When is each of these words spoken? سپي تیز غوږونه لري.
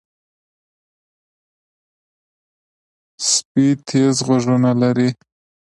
سپي 3.31 3.67
تیز 3.87 4.15
غوږونه 4.25 4.71
لري. 4.81 5.09